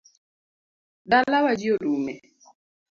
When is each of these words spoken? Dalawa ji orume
Dalawa 1.09 1.51
ji 1.59 1.67
orume 1.75 2.13